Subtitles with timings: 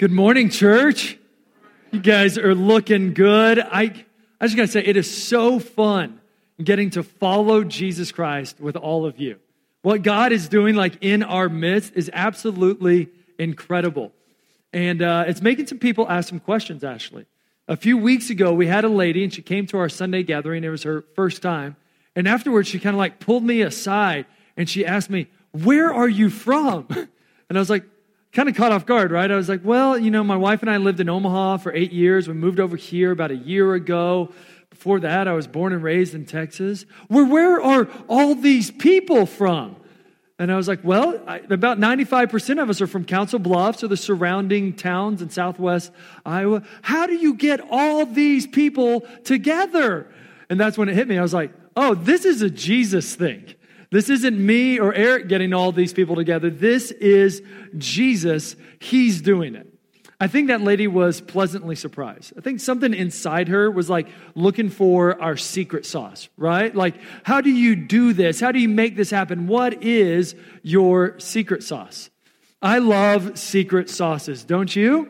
[0.00, 1.18] Good morning, church.
[1.90, 3.58] You guys are looking good.
[3.58, 4.06] I,
[4.40, 6.22] I just gotta say, it is so fun
[6.64, 9.38] getting to follow Jesus Christ with all of you.
[9.82, 14.12] What God is doing, like in our midst, is absolutely incredible.
[14.72, 17.26] And uh, it's making some people ask some questions, actually.
[17.68, 20.64] A few weeks ago, we had a lady, and she came to our Sunday gathering.
[20.64, 21.76] It was her first time.
[22.16, 24.24] And afterwards, she kind of like pulled me aside
[24.56, 26.88] and she asked me, Where are you from?
[27.50, 27.84] And I was like,
[28.32, 29.30] kind of caught off guard, right?
[29.30, 31.92] I was like, well, you know, my wife and I lived in Omaha for eight
[31.92, 32.28] years.
[32.28, 34.32] We moved over here about a year ago.
[34.70, 36.86] Before that, I was born and raised in Texas.
[37.08, 39.76] Where, where are all these people from?
[40.38, 43.88] And I was like, well, I, about 95% of us are from Council Bluffs or
[43.88, 45.92] the surrounding towns in southwest
[46.24, 46.62] Iowa.
[46.80, 50.08] How do you get all these people together?
[50.48, 51.18] And that's when it hit me.
[51.18, 53.54] I was like, oh, this is a Jesus thing.
[53.90, 56.48] This isn't me or Eric getting all these people together.
[56.48, 57.42] This is
[57.76, 58.54] Jesus.
[58.78, 59.66] He's doing it.
[60.22, 62.34] I think that lady was pleasantly surprised.
[62.36, 66.74] I think something inside her was like looking for our secret sauce, right?
[66.74, 68.38] Like, how do you do this?
[68.38, 69.46] How do you make this happen?
[69.46, 72.10] What is your secret sauce?
[72.60, 75.08] I love secret sauces, don't you?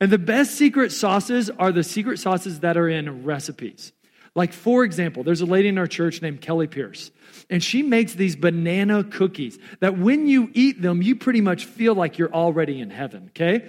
[0.00, 3.92] And the best secret sauces are the secret sauces that are in recipes.
[4.34, 7.10] Like, for example, there's a lady in our church named Kelly Pierce.
[7.50, 11.94] And she makes these banana cookies that when you eat them, you pretty much feel
[11.94, 13.68] like you're already in heaven, okay?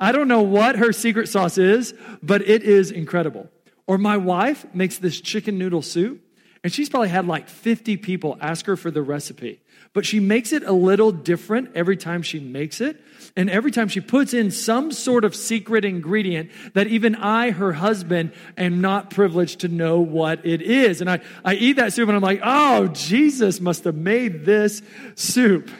[0.00, 3.50] I don't know what her secret sauce is, but it is incredible.
[3.86, 6.22] Or my wife makes this chicken noodle soup,
[6.62, 9.60] and she's probably had like 50 people ask her for the recipe.
[9.92, 13.00] But she makes it a little different every time she makes it.
[13.34, 17.72] And every time she puts in some sort of secret ingredient that even I, her
[17.72, 21.00] husband, am not privileged to know what it is.
[21.00, 24.82] And I, I eat that soup and I'm like, oh, Jesus must have made this
[25.14, 25.70] soup.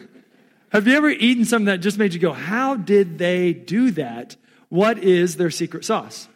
[0.71, 4.37] Have you ever eaten something that just made you go, how did they do that?
[4.69, 6.29] What is their secret sauce?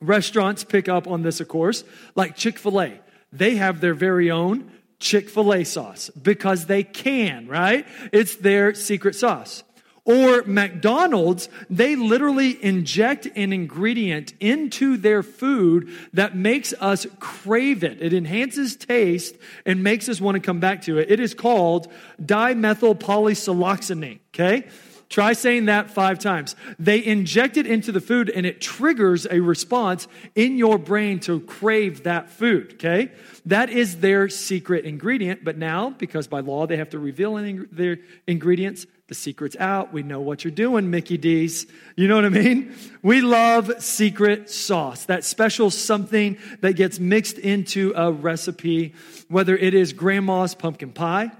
[0.00, 1.84] Restaurants pick up on this, of course,
[2.14, 3.00] like Chick fil A.
[3.32, 7.86] They have their very own Chick fil A sauce because they can, right?
[8.12, 9.64] It's their secret sauce.
[10.04, 18.02] Or McDonald's, they literally inject an ingredient into their food that makes us crave it.
[18.02, 21.10] It enhances taste and makes us want to come back to it.
[21.10, 24.68] It is called dimethyl polysiloxane, okay?
[25.10, 26.54] Try saying that five times.
[26.78, 30.06] They inject it into the food and it triggers a response
[30.36, 33.10] in your brain to crave that food, okay?
[33.44, 35.42] That is their secret ingredient.
[35.42, 37.34] But now, because by law they have to reveal
[37.72, 39.92] their ingredients, the secret's out.
[39.92, 41.66] We know what you're doing, Mickey D's.
[41.96, 42.72] You know what I mean?
[43.02, 48.94] We love secret sauce, that special something that gets mixed into a recipe,
[49.26, 51.32] whether it is grandma's pumpkin pie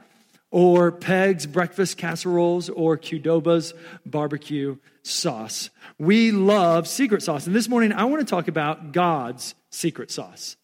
[0.50, 3.72] or Peg's breakfast casseroles or Qdoba's
[4.04, 5.70] barbecue sauce.
[5.98, 7.46] We love secret sauce.
[7.46, 10.56] And this morning, I want to talk about God's secret sauce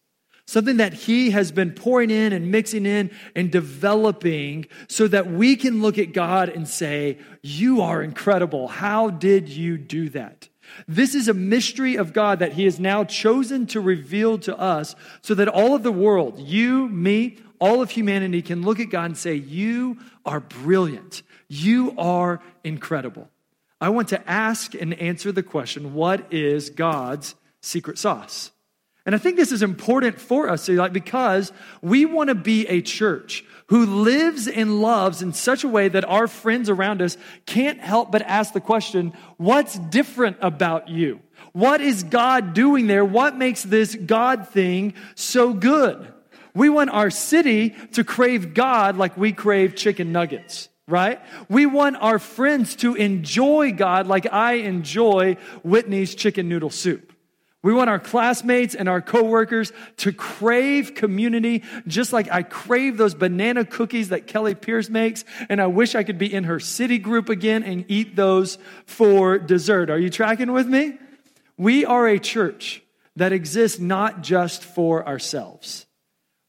[0.46, 5.56] something that He has been pouring in and mixing in and developing so that we
[5.56, 8.68] can look at God and say, You are incredible.
[8.68, 10.48] How did you do that?
[10.88, 14.94] This is a mystery of God that He has now chosen to reveal to us
[15.22, 19.06] so that all of the world, you, me, all of humanity can look at God
[19.06, 21.22] and say, You are brilliant.
[21.48, 23.28] You are incredible.
[23.80, 28.50] I want to ask and answer the question what is God's secret sauce?
[29.04, 32.80] And I think this is important for us like, because we want to be a
[32.80, 37.16] church who lives and loves in such a way that our friends around us
[37.46, 41.20] can't help but ask the question, what's different about you?
[41.52, 43.04] What is God doing there?
[43.04, 46.12] What makes this God thing so good?
[46.56, 51.20] We want our city to crave God like we crave chicken nuggets right?
[51.48, 57.12] We want our friends to enjoy God like I enjoy Whitney's chicken noodle soup.
[57.62, 63.14] We want our classmates and our coworkers to crave community just like I crave those
[63.14, 65.24] banana cookies that Kelly Pierce makes.
[65.48, 69.38] And I wish I could be in her city group again and eat those for
[69.38, 69.90] dessert.
[69.90, 70.98] Are you tracking with me?
[71.56, 72.82] We are a church
[73.16, 75.85] that exists not just for ourselves.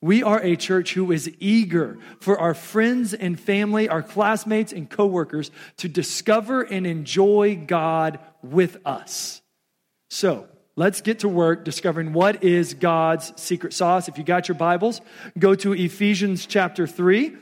[0.07, 4.89] We are a church who is eager for our friends and family, our classmates and
[4.89, 9.41] coworkers to discover and enjoy God with us.
[10.09, 14.07] So, Let's get to work discovering what is God's secret sauce.
[14.07, 15.01] If you got your Bibles,
[15.39, 17.35] go to Ephesians chapter 3.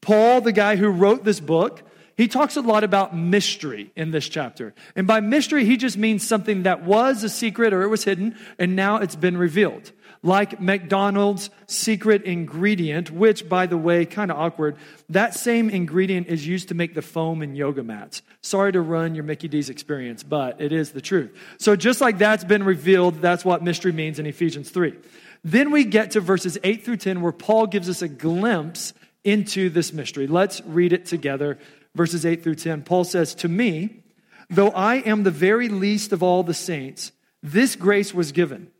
[0.00, 1.82] Paul, the guy who wrote this book,
[2.16, 4.74] he talks a lot about mystery in this chapter.
[4.94, 8.36] And by mystery, he just means something that was a secret or it was hidden,
[8.60, 9.90] and now it's been revealed.
[10.22, 14.76] Like McDonald's secret ingredient, which, by the way, kind of awkward,
[15.08, 18.22] that same ingredient is used to make the foam in yoga mats.
[18.40, 21.36] Sorry to run your Mickey D's experience, but it is the truth.
[21.58, 24.94] So, just like that's been revealed, that's what mystery means in Ephesians 3.
[25.44, 28.92] Then we get to verses 8 through 10, where Paul gives us a glimpse
[29.24, 30.26] into this mystery.
[30.26, 31.58] Let's read it together
[31.94, 32.82] verses 8 through 10.
[32.82, 34.02] Paul says, To me,
[34.48, 37.12] though I am the very least of all the saints,
[37.42, 38.70] this grace was given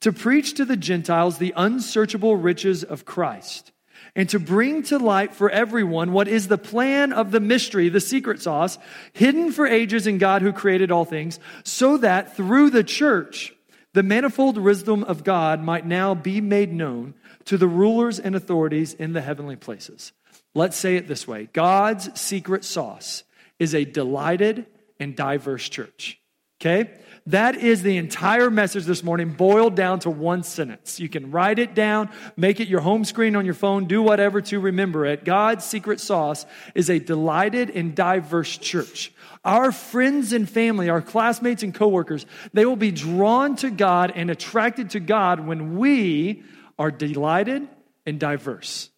[0.00, 3.72] to preach to the Gentiles the unsearchable riches of Christ
[4.14, 8.00] and to bring to light for everyone what is the plan of the mystery, the
[8.00, 8.78] secret sauce,
[9.12, 13.54] hidden for ages in God who created all things, so that through the church,
[13.92, 17.14] the manifold wisdom of God might now be made known
[17.44, 20.12] to the rulers and authorities in the heavenly places.
[20.54, 23.22] Let's say it this way God's secret sauce
[23.58, 24.66] is a delighted
[24.98, 26.18] and diverse church.
[26.60, 26.90] Okay?
[27.26, 31.00] That is the entire message this morning, boiled down to one sentence.
[31.00, 34.40] You can write it down, make it your home screen on your phone, do whatever
[34.42, 35.24] to remember it.
[35.24, 39.12] God's secret sauce is a delighted and diverse church.
[39.44, 44.30] Our friends and family, our classmates and coworkers, they will be drawn to God and
[44.30, 46.44] attracted to God when we
[46.78, 47.66] are delighted
[48.06, 48.90] and diverse.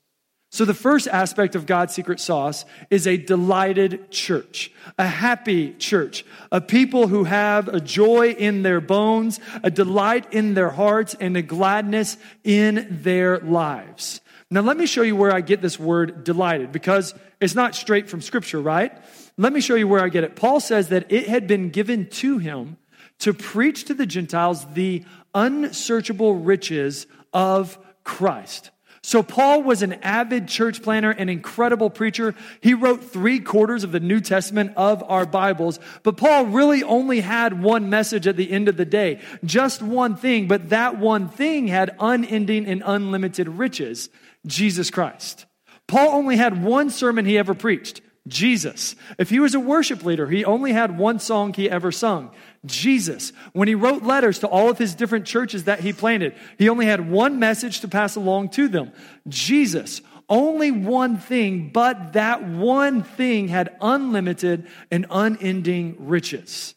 [0.50, 6.24] So, the first aspect of God's secret sauce is a delighted church, a happy church,
[6.50, 11.36] a people who have a joy in their bones, a delight in their hearts, and
[11.36, 14.22] a gladness in their lives.
[14.50, 18.08] Now, let me show you where I get this word delighted because it's not straight
[18.08, 18.92] from Scripture, right?
[19.36, 20.34] Let me show you where I get it.
[20.34, 22.78] Paul says that it had been given to him
[23.18, 25.04] to preach to the Gentiles the
[25.34, 28.70] unsearchable riches of Christ.
[29.02, 32.34] So, Paul was an avid church planter, an incredible preacher.
[32.60, 35.78] He wrote three quarters of the New Testament of our Bibles.
[36.02, 40.16] But Paul really only had one message at the end of the day, just one
[40.16, 40.48] thing.
[40.48, 44.08] But that one thing had unending and unlimited riches
[44.46, 45.46] Jesus Christ.
[45.86, 48.02] Paul only had one sermon he ever preached.
[48.26, 48.94] Jesus.
[49.18, 52.30] If he was a worship leader, he only had one song he ever sung.
[52.66, 53.32] Jesus.
[53.52, 56.86] When he wrote letters to all of his different churches that he planted, he only
[56.86, 58.92] had one message to pass along to them.
[59.28, 60.02] Jesus.
[60.28, 66.74] Only one thing, but that one thing had unlimited and unending riches.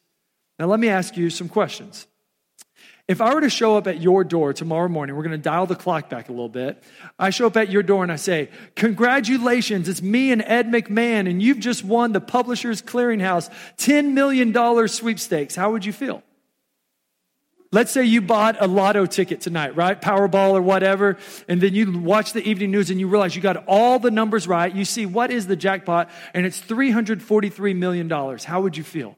[0.57, 2.07] Now, let me ask you some questions.
[3.12, 5.66] If I were to show up at your door tomorrow morning, we're going to dial
[5.66, 6.81] the clock back a little bit.
[7.19, 11.30] I show up at your door and I say, Congratulations, it's me and Ed McMahon,
[11.30, 13.50] and you've just won the Publishers Clearinghouse
[13.80, 15.58] $10 million sweepstakes.
[15.58, 16.24] How would you feel?
[17.74, 20.02] Let's say you bought a lotto ticket tonight, right?
[20.02, 21.18] Powerball or whatever,
[21.50, 24.48] and then you watch the evening news and you realize you got all the numbers
[24.48, 24.74] right.
[24.74, 28.10] You see what is the jackpot, and it's $343 million.
[28.10, 29.18] How would you feel?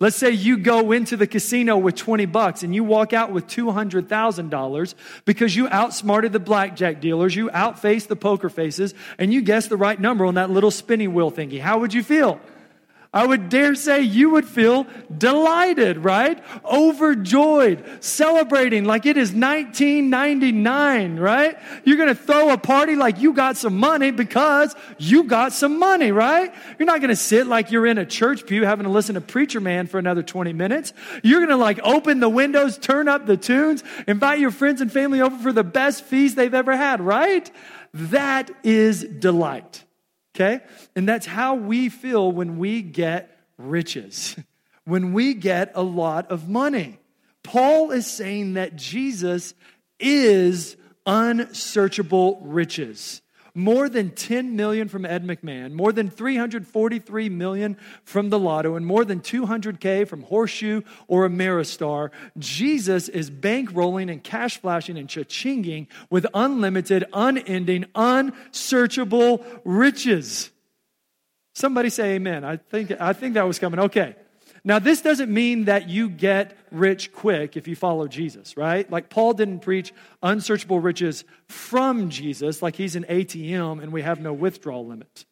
[0.00, 3.46] Let's say you go into the casino with 20 bucks and you walk out with
[3.46, 4.94] $200,000
[5.26, 9.76] because you outsmarted the blackjack dealers, you outfaced the poker faces, and you guessed the
[9.76, 11.60] right number on that little spinning wheel thingy.
[11.60, 12.40] How would you feel?
[13.12, 14.86] I would dare say you would feel
[15.16, 16.40] delighted, right?
[16.64, 21.58] Overjoyed, celebrating like it is 1999, right?
[21.84, 25.80] You're going to throw a party like you got some money because you got some
[25.80, 26.54] money, right?
[26.78, 29.20] You're not going to sit like you're in a church pew having to listen to
[29.20, 30.92] Preacher Man for another 20 minutes.
[31.24, 34.92] You're going to like open the windows, turn up the tunes, invite your friends and
[34.92, 37.50] family over for the best feast they've ever had, right?
[37.92, 39.82] That is delight.
[40.34, 40.60] Okay?
[40.94, 44.36] And that's how we feel when we get riches,
[44.84, 46.98] when we get a lot of money.
[47.42, 49.54] Paul is saying that Jesus
[49.98, 53.22] is unsearchable riches
[53.60, 58.86] more than 10 million from Ed McMahon, more than 343 million from the lotto, and
[58.86, 65.86] more than 200K from Horseshoe or Ameristar, Jesus is bankrolling and cash flashing and cha-chinging
[66.08, 70.50] with unlimited, unending, unsearchable riches.
[71.54, 72.44] Somebody say amen.
[72.44, 73.80] I think, I think that was coming.
[73.80, 74.16] Okay.
[74.64, 78.90] Now, this doesn't mean that you get rich quick if you follow Jesus, right?
[78.90, 84.20] Like Paul didn't preach unsearchable riches from Jesus, like he's an ATM and we have
[84.20, 85.24] no withdrawal limit.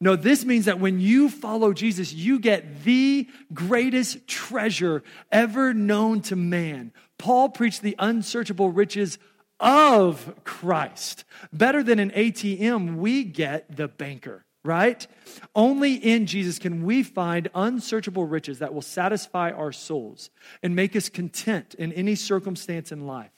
[0.00, 6.22] No, this means that when you follow Jesus, you get the greatest treasure ever known
[6.22, 6.92] to man.
[7.18, 9.18] Paul preached the unsearchable riches
[9.58, 11.24] of Christ.
[11.52, 15.06] Better than an ATM, we get the banker right?
[15.54, 20.30] Only in Jesus can we find unsearchable riches that will satisfy our souls
[20.62, 23.30] and make us content in any circumstance in life,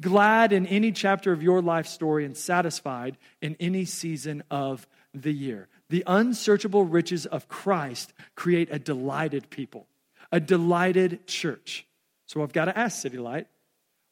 [0.00, 5.32] glad in any chapter of your life story, and satisfied in any season of the
[5.32, 5.68] year.
[5.88, 9.86] the unsearchable riches of Christ create a delighted people,
[10.32, 11.86] a delighted church.
[12.26, 13.46] So I've got to ask, City Light,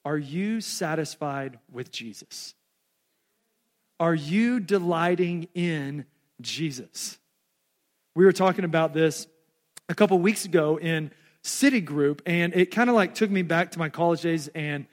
[0.05, 2.55] are you satisfied with Jesus?
[3.99, 6.05] Are you delighting in
[6.45, 7.19] Jesus?
[8.15, 9.27] We were talking about this
[9.89, 11.11] a couple weeks ago in
[11.43, 14.49] City Group, and it kind of like took me back to my college days.
[14.49, 14.87] And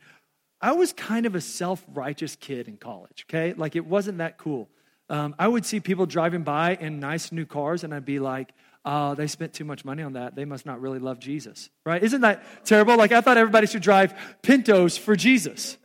[0.60, 3.54] I was kind of a self righteous kid in college, okay?
[3.54, 4.70] Like it wasn't that cool.
[5.10, 8.54] Um, I would see people driving by in nice new cars, and I'd be like,
[8.86, 10.36] oh, they spent too much money on that.
[10.36, 12.02] They must not really love Jesus, right?
[12.02, 12.98] Isn't that terrible?
[12.98, 15.78] Like, I thought everybody should drive Pintos for Jesus.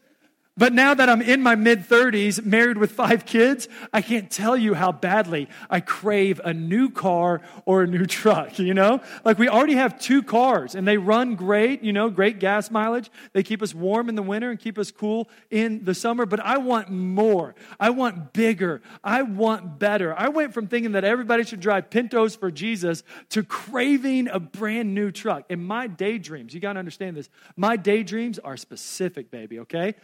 [0.59, 4.57] But now that I'm in my mid 30s, married with five kids, I can't tell
[4.57, 9.03] you how badly I crave a new car or a new truck, you know?
[9.23, 13.11] Like we already have two cars and they run great, you know, great gas mileage.
[13.35, 16.41] They keep us warm in the winter and keep us cool in the summer, but
[16.41, 17.55] I want more.
[17.79, 18.81] I want bigger.
[19.05, 20.19] I want better.
[20.19, 24.95] I went from thinking that everybody should drive Pintos for Jesus to craving a brand
[24.95, 25.45] new truck.
[25.51, 27.29] In my daydreams, you got to understand this.
[27.57, 29.97] My daydreams are specific, baby, okay?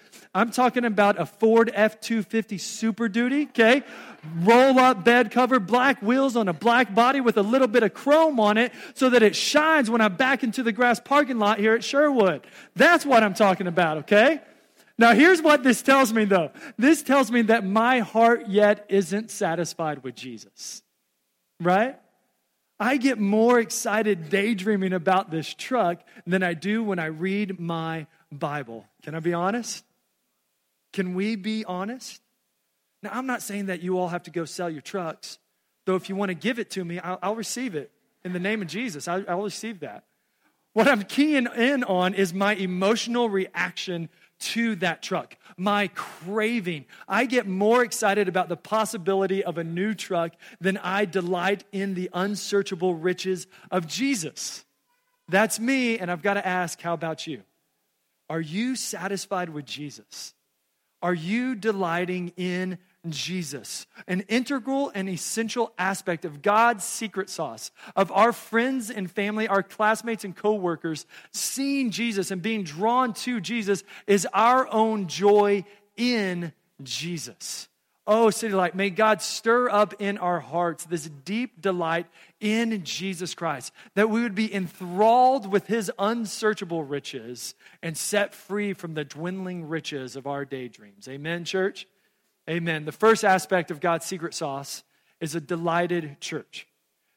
[0.43, 3.85] I'm talking about a Ford F 250 Super Duty, okay?
[4.41, 7.95] Roll up bed cover, black wheels on a black body with a little bit of
[7.95, 11.61] chrome on it so that it shines when I'm back into the grass parking lot
[11.61, 12.45] here at Sherwood.
[12.75, 14.41] That's what I'm talking about, okay?
[14.99, 19.31] Now, here's what this tells me though this tells me that my heart yet isn't
[19.31, 20.83] satisfied with Jesus,
[21.61, 22.01] right?
[22.81, 28.09] I get more excited daydreaming about this truck than I do when I read my
[28.33, 28.87] Bible.
[29.05, 29.85] Can I be honest?
[30.93, 32.21] Can we be honest?
[33.03, 35.39] Now, I'm not saying that you all have to go sell your trucks,
[35.87, 37.91] though if you want to give it to me, I'll, I'll receive it.
[38.25, 40.05] In the name of Jesus, I, I'll receive that.
[40.75, 44.09] What I'm keying in on is my emotional reaction
[44.39, 46.87] to that truck, my craving.
[47.07, 51.95] I get more excited about the possibility of a new truck than I delight in
[51.95, 54.65] the unsearchable riches of Jesus.
[55.29, 57.43] That's me, and I've got to ask, how about you?
[58.29, 60.35] Are you satisfied with Jesus?
[61.03, 62.79] Are you delighting in
[63.09, 63.87] Jesus?
[64.07, 69.65] An integral and essential aspect of God's secret sauce, of our friends and family, our
[69.65, 75.65] classmates and coworkers seeing Jesus and being drawn to Jesus is our own joy
[75.97, 77.69] in Jesus.
[78.07, 82.07] Oh, City Light, may God stir up in our hearts this deep delight
[82.43, 88.73] in Jesus Christ, that we would be enthralled with his unsearchable riches and set free
[88.73, 91.09] from the dwindling riches of our daydreams.
[91.09, 91.87] Amen, church?
[92.51, 92.85] Amen.
[92.85, 94.83] The first aspect of God's secret sauce
[95.21, 96.67] is a delighted church.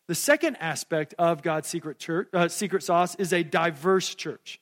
[0.07, 4.61] The second aspect of God's secret, church, uh, secret sauce is a diverse church.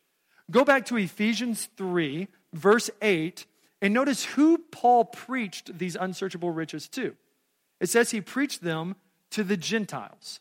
[0.49, 3.45] Go back to Ephesians 3, verse 8
[3.83, 7.17] and notice who Paul preached these unsearchable riches to.
[7.81, 8.95] It says he preached them
[9.31, 10.39] to the Gentiles.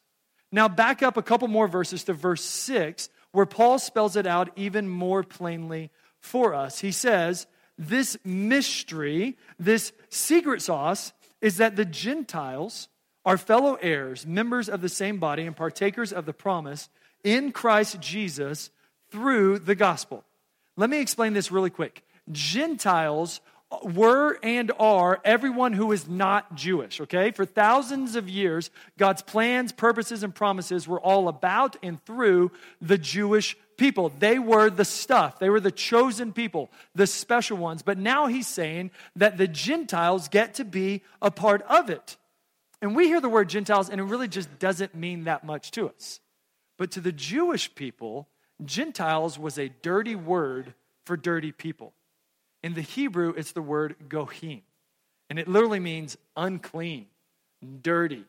[0.53, 4.51] Now, back up a couple more verses to verse 6, where Paul spells it out
[4.55, 5.91] even more plainly
[6.21, 6.81] for us.
[6.81, 7.47] He says,
[7.79, 12.89] This mystery, this secret sauce, is that the Gentiles
[13.25, 16.91] are fellow heirs, members of the same body, and partakers of the promise
[17.25, 18.71] in Christ Jesus
[19.11, 20.25] through the gospel.
[20.77, 22.03] Let me explain this really quick.
[22.31, 23.41] Gentiles
[23.83, 27.31] were and are everyone who is not Jewish, okay?
[27.31, 32.50] For thousands of years, God's plans, purposes, and promises were all about and through
[32.81, 34.12] the Jewish people.
[34.19, 37.83] They were the stuff, they were the chosen people, the special ones.
[37.83, 42.17] But now he's saying that the Gentiles get to be a part of it.
[42.81, 45.88] And we hear the word Gentiles, and it really just doesn't mean that much to
[45.88, 46.21] us.
[46.79, 48.29] But to the Jewish people,
[48.64, 50.75] Gentiles was a dirty word
[51.07, 51.95] for dirty people.
[52.62, 54.62] In the Hebrew, it's the word goyim.
[55.28, 57.07] And it literally means unclean,
[57.81, 58.25] dirty,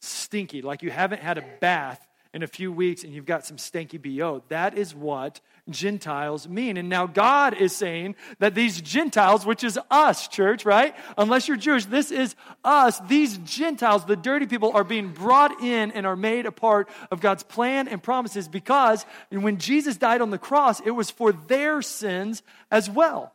[0.00, 2.04] stinky, like you haven't had a bath
[2.34, 4.42] in a few weeks and you've got some stanky BO.
[4.48, 5.40] That is what
[5.70, 6.76] Gentiles mean.
[6.76, 10.94] And now God is saying that these Gentiles, which is us, church, right?
[11.16, 13.00] Unless you're Jewish, this is us.
[13.08, 17.20] These Gentiles, the dirty people, are being brought in and are made a part of
[17.20, 21.82] God's plan and promises because when Jesus died on the cross, it was for their
[21.82, 23.32] sins as well.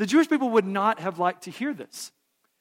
[0.00, 2.10] The Jewish people would not have liked to hear this.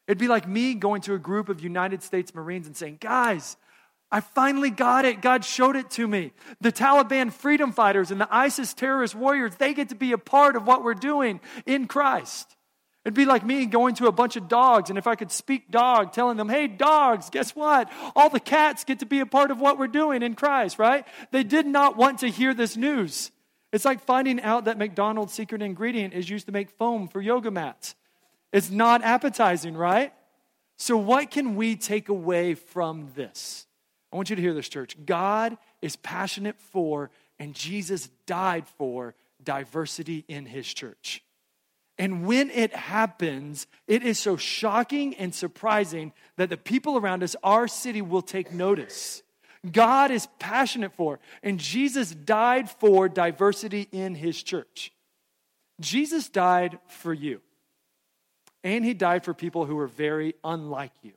[0.09, 3.55] It'd be like me going to a group of United States Marines and saying, Guys,
[4.11, 5.21] I finally got it.
[5.21, 6.33] God showed it to me.
[6.59, 10.57] The Taliban freedom fighters and the ISIS terrorist warriors, they get to be a part
[10.57, 12.57] of what we're doing in Christ.
[13.05, 15.71] It'd be like me going to a bunch of dogs, and if I could speak
[15.71, 17.89] dog, telling them, hey, dogs, guess what?
[18.17, 21.07] All the cats get to be a part of what we're doing in Christ, right?
[21.31, 23.31] They did not want to hear this news.
[23.71, 27.51] It's like finding out that McDonald's secret ingredient is used to make foam for yoga
[27.51, 27.95] mats.
[28.51, 30.13] It's not appetizing, right?
[30.77, 33.67] So, what can we take away from this?
[34.11, 34.95] I want you to hear this, church.
[35.05, 41.23] God is passionate for, and Jesus died for, diversity in his church.
[41.97, 47.35] And when it happens, it is so shocking and surprising that the people around us,
[47.43, 49.21] our city, will take notice.
[49.69, 54.93] God is passionate for, and Jesus died for diversity in his church.
[55.81, 57.41] Jesus died for you,
[58.63, 61.13] and he died for people who are very unlike you.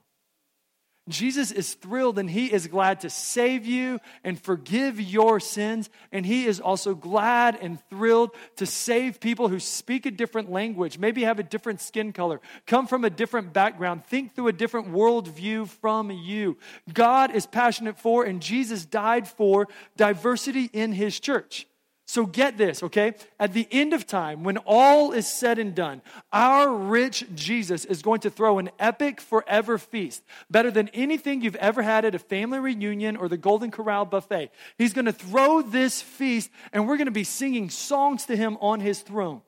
[1.09, 5.91] Jesus is thrilled and he is glad to save you and forgive your sins.
[6.13, 10.99] And he is also glad and thrilled to save people who speak a different language,
[10.99, 14.93] maybe have a different skin color, come from a different background, think through a different
[14.93, 16.57] worldview from you.
[16.93, 19.67] God is passionate for and Jesus died for
[19.97, 21.67] diversity in his church.
[22.13, 23.15] So get this, okay?
[23.41, 28.03] At the end of time, when all is said and done, our rich Jesus is
[28.03, 32.19] going to throw an epic forever feast, better than anything you've ever had at a
[32.19, 34.51] family reunion or the Golden Corral buffet.
[34.77, 38.59] He's going to throw this feast, and we're going to be singing songs to him
[38.61, 39.41] on his throne.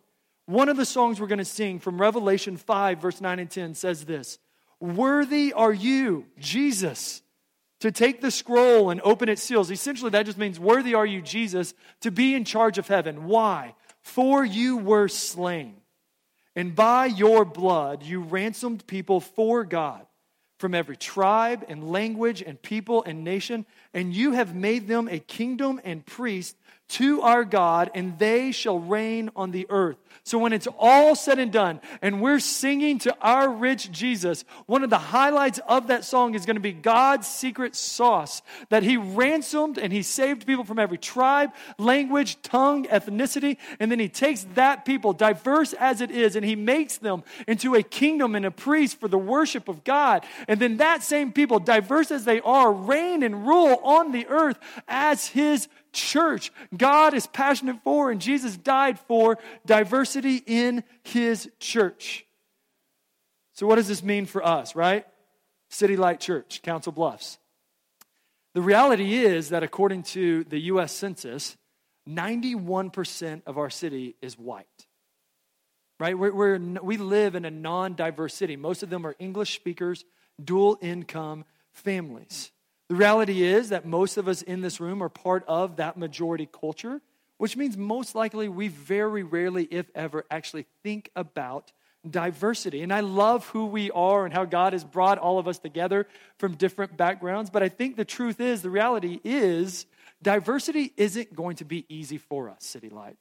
[0.46, 3.74] One of the songs we're going to sing from Revelation 5, verse 9 and 10
[3.74, 4.38] says this
[4.80, 7.20] Worthy are you, Jesus
[7.84, 9.70] to take the scroll and open its seals.
[9.70, 13.26] Essentially, that just means, Worthy are you, Jesus, to be in charge of heaven.
[13.26, 13.74] Why?
[14.00, 15.74] For you were slain,
[16.56, 20.06] and by your blood you ransomed people for God
[20.58, 25.18] from every tribe and language and people and nation, and you have made them a
[25.18, 26.56] kingdom and priest
[26.88, 29.98] to our God, and they shall reign on the earth.
[30.26, 34.82] So when it's all said and done, and we're singing to our rich Jesus, one
[34.82, 38.40] of the highlights of that song is going to be God's secret sauce
[38.70, 43.98] that He ransomed and He saved people from every tribe, language, tongue, ethnicity, and then
[43.98, 48.34] He takes that people, diverse as it is, and He makes them into a kingdom
[48.34, 50.24] and a priest for the worship of God.
[50.48, 54.58] And then that same people, diverse as they are, reign and rule on the earth
[54.88, 56.52] as His church.
[56.76, 62.26] God is passionate for, and Jesus died for diversity in his church.
[63.54, 65.06] So, what does this mean for us, right?
[65.70, 67.38] City Light Church, Council Bluffs.
[68.54, 71.56] The reality is that according to the US Census,
[72.08, 74.66] 91% of our city is white.
[75.98, 76.18] Right?
[76.18, 78.56] We're, we're, we live in a non diverse city.
[78.56, 80.04] Most of them are English speakers,
[80.42, 82.50] dual income families.
[82.88, 86.48] The reality is that most of us in this room are part of that majority
[86.50, 87.00] culture,
[87.38, 91.72] which means most likely we very rarely, if ever, actually think about
[92.08, 92.82] diversity.
[92.82, 96.06] And I love who we are and how God has brought all of us together
[96.38, 97.50] from different backgrounds.
[97.50, 99.86] But I think the truth is, the reality is,
[100.22, 103.16] diversity isn't going to be easy for us, City Light.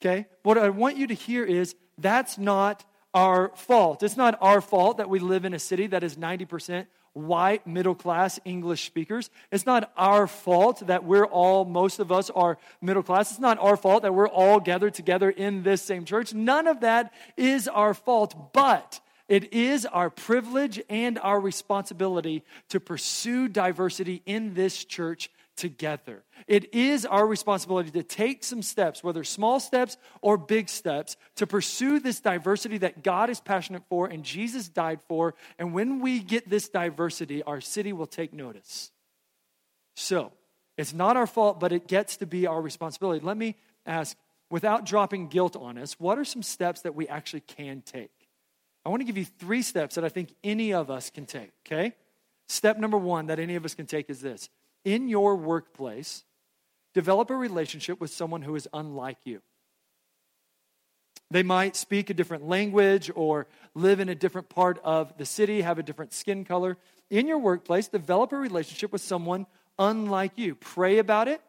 [0.00, 0.26] Okay?
[0.42, 4.02] What I want you to hear is that's not our fault.
[4.02, 7.94] It's not our fault that we live in a city that is 90% white, middle
[7.94, 9.30] class English speakers.
[9.50, 13.30] It's not our fault that we're all, most of us are middle class.
[13.30, 16.34] It's not our fault that we're all gathered together in this same church.
[16.34, 22.78] None of that is our fault, but it is our privilege and our responsibility to
[22.78, 26.24] pursue diversity in this church together.
[26.46, 31.46] It is our responsibility to take some steps, whether small steps or big steps, to
[31.46, 35.34] pursue this diversity that God is passionate for and Jesus died for.
[35.58, 38.90] And when we get this diversity, our city will take notice.
[39.96, 40.32] So,
[40.76, 43.24] it's not our fault, but it gets to be our responsibility.
[43.24, 44.16] Let me ask,
[44.50, 48.10] without dropping guilt on us, what are some steps that we actually can take?
[48.84, 51.52] I want to give you three steps that I think any of us can take,
[51.64, 51.94] okay?
[52.48, 54.50] Step number one that any of us can take is this
[54.84, 56.24] in your workplace,
[56.92, 59.40] develop a relationship with someone who is unlike you.
[61.30, 65.62] They might speak a different language or live in a different part of the city,
[65.62, 66.76] have a different skin color.
[67.10, 69.46] In your workplace, develop a relationship with someone
[69.78, 70.54] unlike you.
[70.54, 71.40] Pray about it,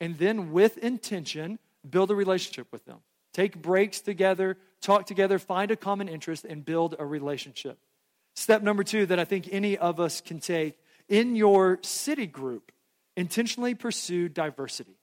[0.00, 2.98] and then with intention, build a relationship with them.
[3.32, 7.78] Take breaks together, talk together, find a common interest, and build a relationship.
[8.36, 10.78] Step number two that I think any of us can take
[11.08, 12.70] in your city group
[13.16, 14.96] intentionally pursue diversity.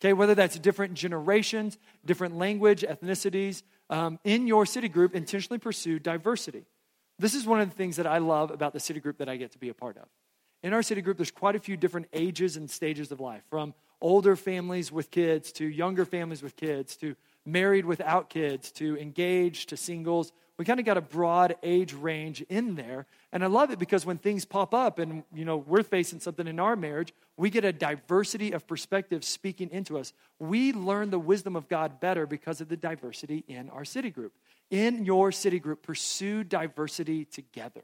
[0.00, 5.98] Okay, whether that's different generations, different language, ethnicities, um, in your city group, intentionally pursue
[5.98, 6.64] diversity.
[7.18, 9.36] This is one of the things that I love about the city group that I
[9.36, 10.04] get to be a part of.
[10.62, 13.74] In our city group, there's quite a few different ages and stages of life, from
[14.00, 19.68] older families with kids to younger families with kids to married without kids to engaged
[19.68, 23.06] to singles we kind of got a broad age range in there.
[23.32, 26.48] And I love it because when things pop up and you know we're facing something
[26.48, 30.12] in our marriage, we get a diversity of perspectives speaking into us.
[30.40, 34.32] We learn the wisdom of God better because of the diversity in our city group.
[34.70, 37.82] In your city group, pursue diversity together.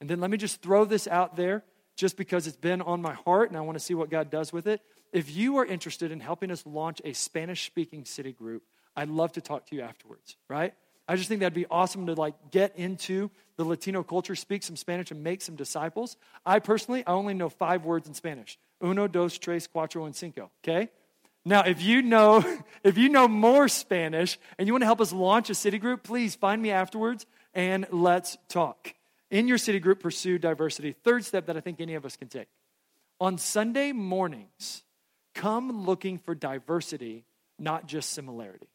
[0.00, 1.64] And then let me just throw this out there
[1.96, 4.52] just because it's been on my heart and I want to see what God does
[4.52, 4.80] with it.
[5.12, 8.62] If you are interested in helping us launch a Spanish speaking city group,
[8.96, 10.74] I'd love to talk to you afterwards, right?
[11.10, 14.76] I just think that'd be awesome to like get into the Latino culture, speak some
[14.76, 16.16] Spanish, and make some disciples.
[16.46, 20.52] I personally, I only know five words in Spanish: uno, dos, tres, cuatro, and cinco.
[20.62, 20.88] Okay.
[21.44, 22.44] Now, if you know
[22.84, 26.04] if you know more Spanish and you want to help us launch a city group,
[26.04, 28.94] please find me afterwards and let's talk.
[29.32, 30.92] In your city group, pursue diversity.
[30.92, 32.46] Third step that I think any of us can take.
[33.18, 34.84] On Sunday mornings,
[35.34, 37.24] come looking for diversity,
[37.58, 38.68] not just similarity.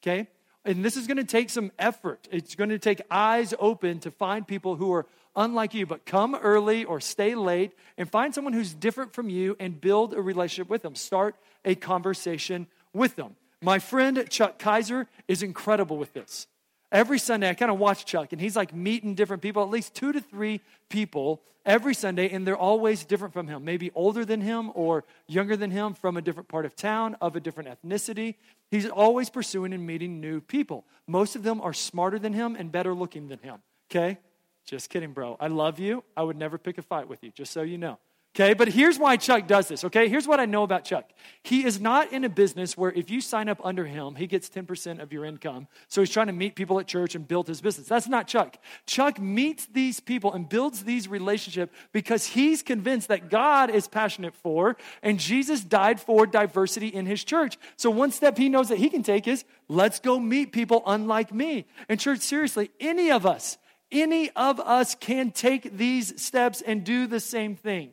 [0.00, 0.28] Okay?
[0.64, 2.28] And this is going to take some effort.
[2.30, 6.34] It's going to take eyes open to find people who are unlike you, but come
[6.34, 10.68] early or stay late and find someone who's different from you and build a relationship
[10.68, 10.94] with them.
[10.94, 13.34] Start a conversation with them.
[13.60, 16.46] My friend Chuck Kaiser is incredible with this.
[16.90, 19.94] Every Sunday, I kind of watch Chuck, and he's like meeting different people, at least
[19.94, 23.64] two to three people every Sunday, and they're always different from him.
[23.64, 27.34] Maybe older than him or younger than him, from a different part of town, of
[27.34, 28.34] a different ethnicity.
[28.72, 30.86] He's always pursuing and meeting new people.
[31.06, 33.58] Most of them are smarter than him and better looking than him.
[33.90, 34.16] Okay?
[34.64, 35.36] Just kidding, bro.
[35.38, 36.02] I love you.
[36.16, 37.98] I would never pick a fight with you, just so you know.
[38.34, 40.08] Okay, but here's why Chuck does this, okay?
[40.08, 41.04] Here's what I know about Chuck.
[41.42, 44.48] He is not in a business where if you sign up under him, he gets
[44.48, 45.68] 10% of your income.
[45.88, 47.88] So he's trying to meet people at church and build his business.
[47.88, 48.56] That's not Chuck.
[48.86, 54.34] Chuck meets these people and builds these relationships because he's convinced that God is passionate
[54.34, 57.58] for and Jesus died for diversity in his church.
[57.76, 61.34] So one step he knows that he can take is let's go meet people unlike
[61.34, 61.66] me.
[61.86, 63.58] And church, seriously, any of us,
[63.90, 67.90] any of us can take these steps and do the same thing.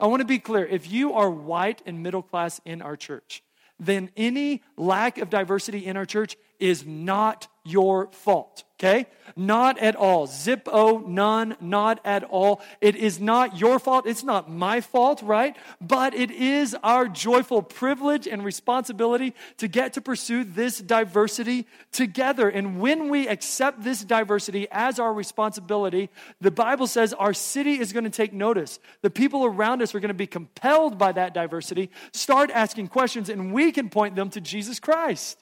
[0.00, 0.66] I want to be clear.
[0.66, 3.42] If you are white and middle class in our church,
[3.78, 9.06] then any lack of diversity in our church is not your fault, okay?
[9.36, 10.26] Not at all.
[10.26, 12.60] Zippo, none, not at all.
[12.80, 14.06] It is not your fault.
[14.06, 15.56] It's not my fault, right?
[15.80, 22.48] But it is our joyful privilege and responsibility to get to pursue this diversity together.
[22.48, 27.92] And when we accept this diversity as our responsibility, the Bible says our city is
[27.92, 28.80] going to take notice.
[29.02, 33.28] The people around us are going to be compelled by that diversity, start asking questions,
[33.28, 35.41] and we can point them to Jesus Christ.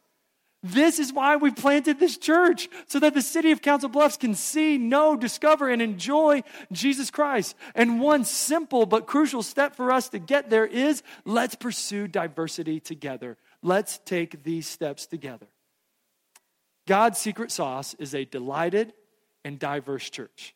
[0.63, 4.35] This is why we planted this church, so that the city of Council Bluffs can
[4.35, 7.57] see, know, discover, and enjoy Jesus Christ.
[7.75, 12.79] And one simple but crucial step for us to get there is let's pursue diversity
[12.79, 13.39] together.
[13.63, 15.47] Let's take these steps together.
[16.87, 18.93] God's secret sauce is a delighted
[19.45, 20.55] and diverse church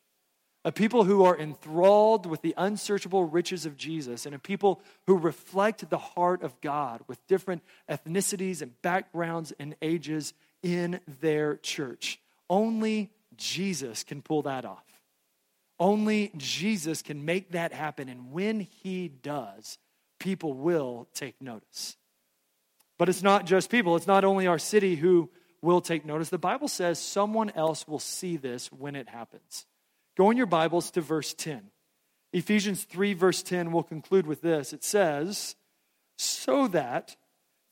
[0.64, 5.16] a people who are enthralled with the unsearchable riches of Jesus, and a people who
[5.16, 12.18] reflect the heart of God with different ethnicities and backgrounds and ages in their church.
[12.48, 14.85] Only Jesus can pull that off.
[15.79, 18.09] Only Jesus can make that happen.
[18.09, 19.79] And when he does,
[20.18, 21.96] people will take notice.
[22.96, 25.29] But it's not just people, it's not only our city who
[25.61, 26.29] will take notice.
[26.29, 29.66] The Bible says someone else will see this when it happens.
[30.16, 31.62] Go in your Bibles to verse 10.
[32.33, 34.72] Ephesians 3, verse 10, we'll conclude with this.
[34.72, 35.57] It says,
[36.16, 37.16] So that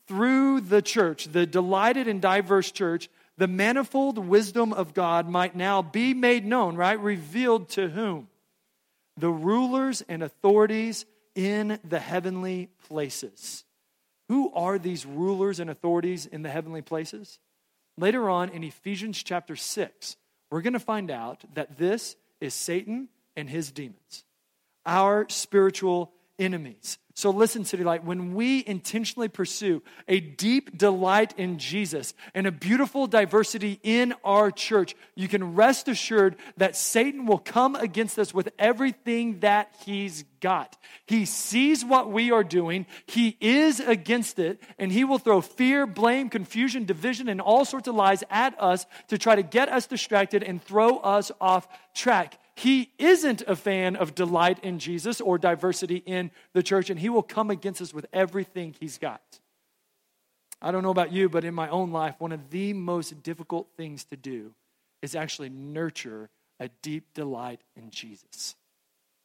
[0.09, 5.83] through the church, the delighted and diverse church, the manifold wisdom of God might now
[5.83, 6.99] be made known, right?
[6.99, 8.29] Revealed to whom?
[9.17, 13.65] The rulers and authorities in the heavenly places.
[14.29, 17.39] Who are these rulers and authorities in the heavenly places?
[17.97, 20.17] Later on in Ephesians chapter 6,
[20.51, 24.25] we're going to find out that this is Satan and his demons,
[24.85, 26.99] our spiritual enemies.
[27.15, 32.53] So listen, City Light, when we intentionally pursue a deep delight in Jesus and a
[32.53, 38.33] beautiful diversity in our church, you can rest assured that Satan will come against us
[38.33, 40.79] with everything that he's got.
[41.05, 45.87] He sees what we are doing, he is against it, and he will throw fear,
[45.87, 49.87] blame, confusion, division, and all sorts of lies at us to try to get us
[49.87, 55.37] distracted and throw us off track he isn't a fan of delight in Jesus or
[55.37, 59.21] diversity in the church, and he will come against us with everything he's got.
[60.61, 63.67] I don't know about you, but in my own life, one of the most difficult
[63.77, 64.55] things to do
[65.03, 68.55] is actually nurture a deep delight in Jesus.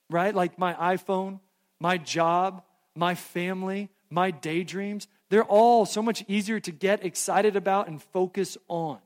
[0.10, 0.34] Right?
[0.34, 1.40] Like my iPhone,
[1.80, 2.64] my job,
[2.96, 8.58] my family, my daydreams, they're all so much easier to get excited about and focus
[8.68, 8.98] on.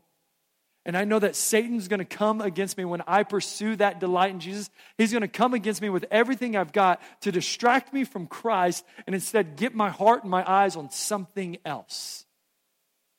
[0.85, 4.31] And I know that Satan's going to come against me when I pursue that delight
[4.31, 4.69] in Jesus.
[4.97, 8.83] He's going to come against me with everything I've got to distract me from Christ
[9.05, 12.25] and instead get my heart and my eyes on something else.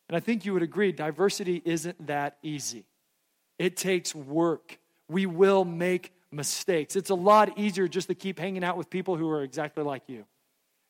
[0.08, 2.84] And I think you would agree diversity isn't that easy.
[3.58, 4.78] It takes work.
[5.08, 6.96] We will make mistakes.
[6.96, 10.02] It's a lot easier just to keep hanging out with people who are exactly like
[10.08, 10.24] you.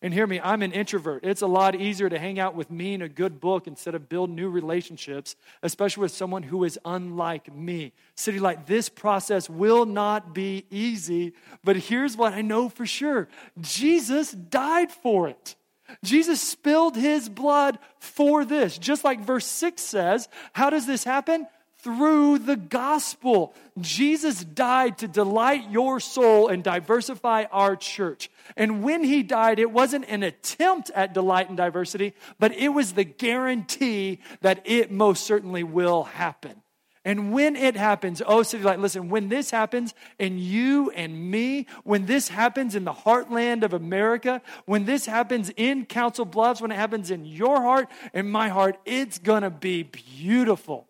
[0.03, 1.25] And hear me, I'm an introvert.
[1.25, 4.09] It's a lot easier to hang out with me and a good book instead of
[4.09, 7.93] build new relationships, especially with someone who is unlike me.
[8.17, 13.29] City Light, this process will not be easy, but here's what I know for sure
[13.61, 15.55] Jesus died for it.
[16.03, 18.79] Jesus spilled his blood for this.
[18.79, 21.47] Just like verse 6 says, how does this happen?
[21.83, 23.55] Through the gospel.
[23.81, 28.31] Jesus died to delight your soul and diversify our church.
[28.57, 32.93] And when he died, it wasn't an attempt at delight and diversity, but it was
[32.93, 36.63] the guarantee that it most certainly will happen.
[37.05, 41.67] And when it happens, oh, City Light, listen, when this happens in you and me,
[41.83, 46.71] when this happens in the heartland of America, when this happens in Council Bluffs, when
[46.71, 50.87] it happens in your heart and my heart, it's going to be beautiful.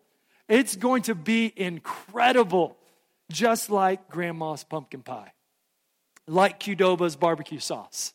[0.49, 2.77] It's going to be incredible,
[3.31, 5.31] just like grandma's pumpkin pie,
[6.27, 8.13] like Qdoba's barbecue sauce,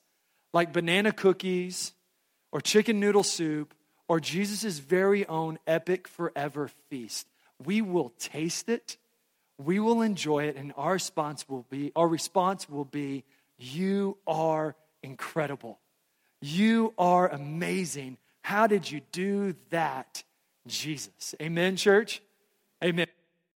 [0.53, 1.93] like banana cookies,
[2.53, 3.75] or chicken noodle soup,
[4.09, 7.27] or Jesus' very own epic forever feast.
[7.65, 8.97] We will taste it,
[9.59, 13.25] we will enjoy it, and our response will be, our response will be,
[13.59, 15.81] You are incredible.
[16.41, 18.17] You are amazing.
[18.43, 20.23] How did you do that?
[20.69, 21.35] Jesus.
[21.41, 22.23] Amen, church?
[22.83, 23.07] Amen.